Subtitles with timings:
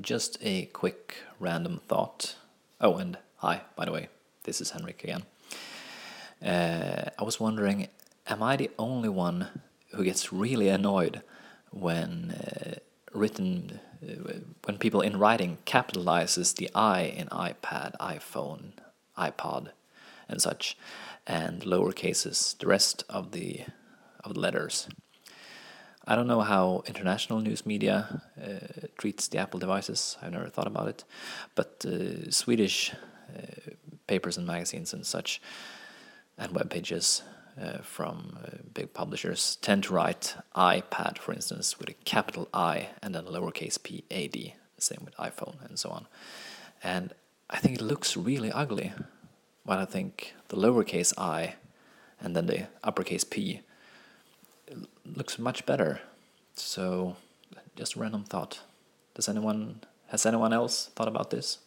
[0.00, 2.36] Just a quick random thought.
[2.80, 4.08] Oh, and hi, by the way,
[4.44, 5.24] this is Henrik again.
[6.42, 7.88] Uh, I was wondering,
[8.26, 9.48] am I the only one
[9.94, 11.20] who gets really annoyed
[11.70, 12.74] when uh,
[13.12, 18.72] written, uh, when people in writing capitalizes the I in iPad, iPhone,
[19.18, 19.72] iPod,
[20.26, 20.78] and such,
[21.26, 23.66] and lowercases the rest of the
[24.24, 24.88] of the letters?
[26.04, 30.16] I don't know how international news media uh, treats the Apple devices.
[30.20, 31.04] I've never thought about it,
[31.54, 33.70] but uh, Swedish uh,
[34.08, 35.40] papers and magazines and such,
[36.36, 37.22] and web pages
[37.60, 42.88] uh, from uh, big publishers tend to write iPad, for instance, with a capital I
[43.00, 44.54] and then lowercase p a d.
[44.78, 46.08] Same with iPhone and so on.
[46.82, 47.12] And
[47.48, 48.92] I think it looks really ugly.
[49.64, 51.54] While I think the lowercase i
[52.20, 53.60] and then the uppercase p
[55.16, 56.00] looks much better.
[56.54, 57.16] So,
[57.76, 58.60] just a random thought.
[59.14, 61.58] Does anyone has anyone else thought about this?